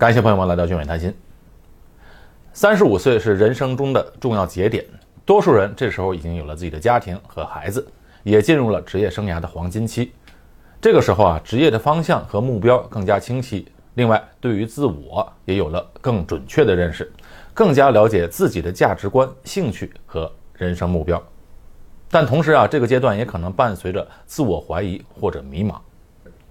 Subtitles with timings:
[0.00, 1.14] 感谢朋友们来到俊伟谈心。
[2.54, 4.82] 三十五岁是人生中的重要节点，
[5.26, 7.86] 多数人这时候已经有了自己的家庭和孩子，
[8.22, 10.10] 也进入了职业生涯的黄金期。
[10.80, 17.12] 这个时候啊，职业的方向和目标更加清晰，另外对于自我也有了更准确的认识，
[17.52, 21.22] 更加了解自己的价值观、兴趣和人生目标。
[22.10, 25.74] 但同时啊，这个阶段也可能伴随着自我怀疑或者迷茫。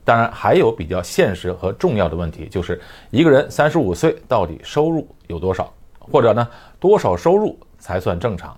[0.10, 2.82] 当然，还有比较现实和重要的问题，就是
[3.12, 6.48] 一个人三十五岁到底收入有多少，或者呢，
[6.80, 8.58] 多少收入才算正常？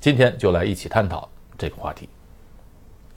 [0.00, 2.08] 今天就来一起探讨这个话题。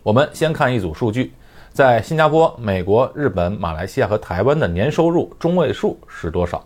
[0.04, 1.32] 我们先看一组数据，
[1.72, 6.62] 在新加坡、美国、日本、马来西亚和台湾的年收入中位数是多少？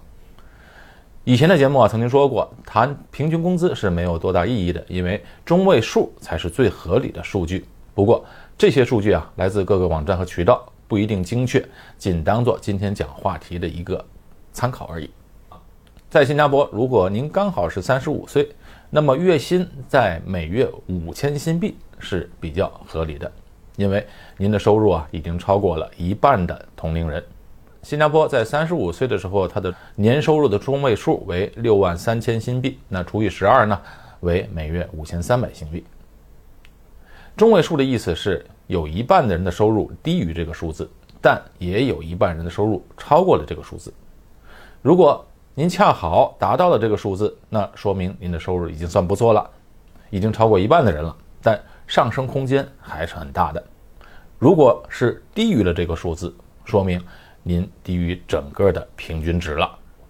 [1.23, 7.63] 以前的节目啊曾经说过，谈平均工资是没有多大意义的，因为中位数才是最合理的数据。
[7.93, 8.25] 不过
[8.57, 10.67] 这些数据啊来自各个网站和渠道。
[10.89, 11.63] 不一定精确，
[11.99, 14.03] 仅当做今天讲话题的一个
[14.51, 15.07] 参考而已。
[16.09, 18.49] 在新加坡，如果您刚好是三十五岁，
[18.89, 23.31] 那么月薪在每月五千新币是比较合理的，
[23.75, 24.03] 因为
[24.35, 27.23] 您的收入啊已经超过了一半的同龄人。
[27.83, 33.79] 新加坡在三十五岁的时候，它的年收入的中位数为六万三千新币，那除以十二呢，
[34.21, 35.85] 为每月五千三百新币。
[37.37, 38.43] 中位数的意思是。
[38.69, 40.87] 有一半的人的收入低于这个数字，
[41.19, 43.91] 但也有一半人的收入超过了这个数字。
[44.83, 45.25] 如果
[45.55, 49.49] 您恰好达到了这个数字，那说明您的收入已经算不错了，
[50.11, 51.17] 已经超过一半的人了。
[51.41, 53.63] 但上升空间还是很大的。
[54.37, 56.31] 如果是低于了这个数字，
[56.63, 57.03] 说明
[57.41, 59.67] 您低于整个的平均值了，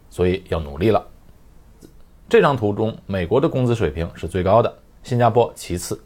[0.10, 1.02] 所以要努力了。
[2.28, 5.98] 这张图中，美国的工资水平是最高的，新加坡其次。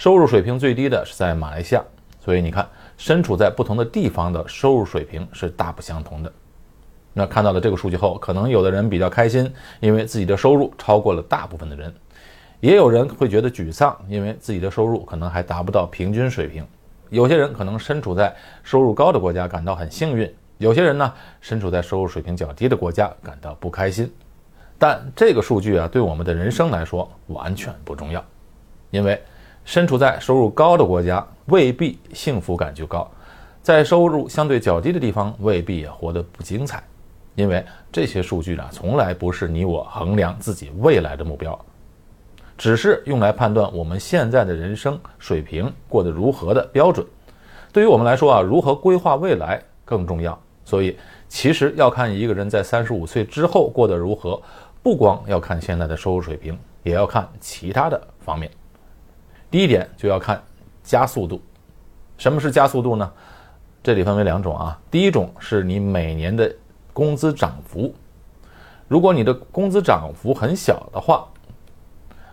[0.00, 1.84] 收入水平最低的是在马来西亚，
[2.24, 6.32] 所以你看，身处在不同的地方的收入水平是大不相同的。
[7.12, 11.90] 那看到了这个数据后，可能有的人比较开心，因为自己的收入超过了大部分的人；
[12.60, 16.66] 也有人会觉得沮丧，因为自己的收入可能还达不到平均水平。
[17.10, 20.26] 有些人可能身处在收入高的国家，感到很幸运；
[20.56, 24.10] 有些人呢，身处在收入水平较低的国家，感到不开心。
[24.78, 28.24] 但这个数据啊，对我们的人生来说完全不重要，
[28.90, 29.22] 因为。
[29.64, 33.08] 身处在收入高的国家，未必幸福感就高；
[33.62, 36.82] 在收入相对较低的地方，未必也活得不精彩。
[37.36, 41.58] 因为这些数据呢，从来不是你我衡量自己未来的目标，
[42.58, 47.06] 只是用来判断我们现在的人生水平过得如何的标准。
[47.72, 50.38] 对于我们来说啊，如何规划未来更重要。
[50.64, 50.96] 所以，
[51.28, 54.40] 其实要看一个人在三十五岁之后过得如何，
[54.82, 58.50] 不光要看现在的收入水平，也要看其他的方面。
[59.50, 60.40] 第一点就要看
[60.84, 61.42] 加速度，
[62.16, 63.10] 什么是加速度呢？
[63.82, 64.78] 这里分为两种啊。
[64.90, 66.54] 第一种是你每年的
[66.92, 67.92] 工资涨幅，
[68.86, 71.26] 如果你的工资涨幅很小的话，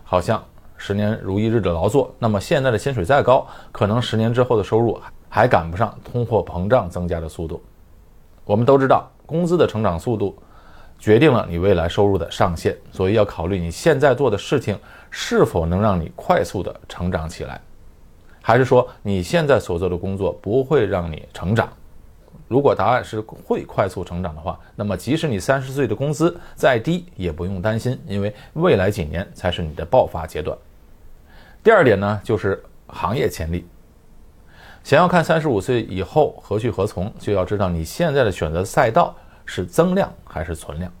[0.04, 0.44] 好像
[0.76, 7.60] 十年如一日的劳作，那么现在的薪水再高，可能十年之后的收入还赶不上通货膨胀增加的速度。
[8.44, 10.36] 我们都知道，工资的成长速度
[10.98, 14.78] 决定了你未来收入的上限，所以要考虑你现在做的事情。
[15.10, 17.58] 是否能让你快速的成长起来，
[18.42, 21.66] 还是说你现在所做的工作不会让你成长？
[22.46, 30.54] 如果答案是会快速成长的话，那么即使你三十岁的工资再低，也不用担心，因为未来几年才是你的爆发阶段。
[31.62, 33.66] 第二点呢，就是行业潜力。
[34.84, 39.16] 想要看三十五岁以后何去何从，就要知道你现在的选择赛道
[39.48, 40.92] 是增量还是存量。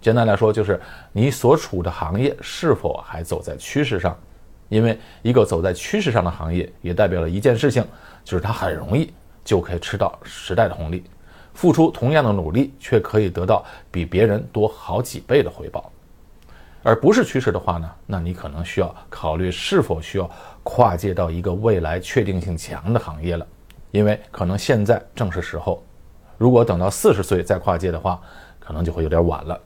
[0.00, 0.80] 简单来说，就是
[1.12, 4.18] 你所处的行业是否还走在趋势上，
[4.70, 7.84] 因为一个走在趋势上的行业，也代表了一件事情，
[8.24, 9.12] 就是它很容易
[9.44, 11.04] 就可以吃到时代的红利，
[11.52, 15.92] 付出同样的努力，却可以得到比别人多好几倍的回报。
[16.84, 20.30] 而不是趋势的话呢，那你可能需要考虑是否需要
[20.62, 23.46] 跨界到一个未来确定性强的行业了，
[23.90, 25.84] 因为可能现在正是时候，
[26.38, 28.18] 如果等到四十岁再跨界的话，
[28.58, 29.60] 可能就会有点晚了。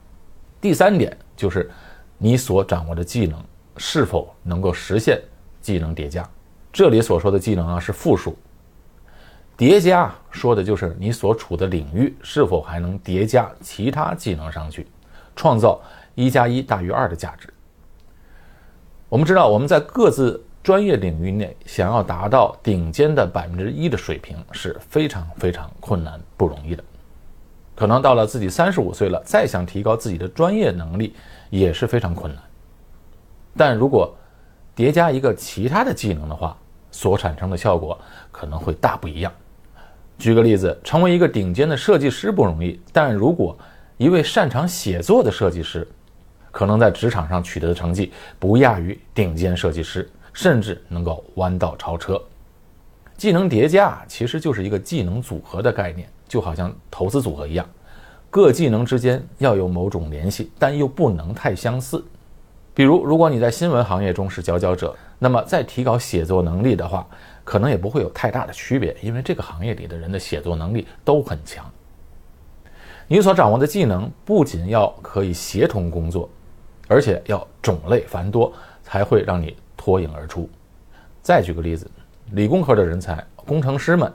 [0.60, 1.70] 第三点就是，
[2.18, 3.40] 你所掌握的技能
[3.76, 5.20] 是否能够实现
[5.60, 6.28] 技能叠加。
[6.72, 8.34] 这里所说的技能啊是复数，
[9.56, 14.86] 叠加说的就是你所处的领域是否还能叠加其他技能上去，
[15.36, 15.80] 创造
[16.14, 17.52] 一加一大于二的价值。
[19.10, 26.84] 我们知道我们在各自专业领域内想要达到顶尖的百分之一的水平是非常非常困难不容易的。
[27.74, 31.14] 可能到了自己三十五岁了，再想提高自己的专业能力
[31.50, 32.42] 也是非常困难。
[33.56, 34.14] 但如果
[34.74, 36.56] 叠加一个其他的技能的话，
[36.90, 37.98] 所产生的效果
[38.30, 39.32] 可能会大不一样。
[40.18, 43.58] 举个例子，成为一个顶尖的设计师不容易，但如果
[43.96, 45.88] 一位擅长写作的设计师，
[46.50, 52.20] 可能在职场上取得的成绩不亚于顶尖设计师，甚至能够弯道超车。
[53.16, 57.68] 技能叠加其实就是一个技能组合的概念，就好像投资组合一样，
[58.30, 62.04] 各技能之间要有某种联系，但又不能太相似。
[62.74, 67.06] 比如，如果你在新闻行业中是佼佼者，那么在提高写作能力的话，
[67.44, 71.70] 可能也不会有太大的区别，因为这个行业里的人的写作能力都很强。
[73.06, 76.28] 你所掌握的技能不仅要可以协同工作，
[76.88, 78.50] 而且要种类繁多，
[78.82, 80.48] 才会让你脱颖而出。
[81.22, 81.90] 再举个例子，
[82.30, 84.12] 理工科的人才，工程师们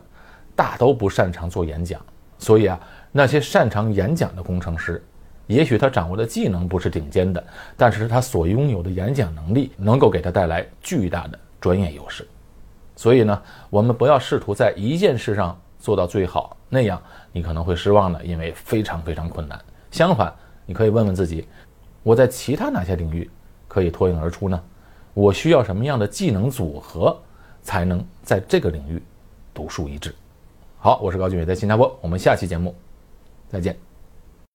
[0.55, 1.99] 大都不擅长做演讲，
[2.37, 2.79] 所以啊，
[3.11, 5.03] 那些擅长演讲的工程师。
[5.45, 7.43] 也许他掌握的技能不是顶尖的，
[7.75, 12.25] 但是他所拥有的演讲能力能够给他带来巨大的专业优势。
[12.95, 17.01] 所以呢，我们不要试图在一件事上做到最好，那样
[17.33, 19.59] 你可能会失望的，因为非常非常困难。
[19.91, 20.33] 相反，
[20.65, 21.45] 你可以问问自己：
[22.03, 23.29] 我在其他哪些领域
[23.67, 24.61] 可以脱颖而出呢？
[25.17, 27.19] 我需要什么样的技能组合
[27.63, 29.01] 才能在这个领域
[29.51, 30.13] 独树一帜？
[30.77, 32.75] 好，我是高俊伟，在新加坡，我们下期节目
[33.49, 33.86] 再见。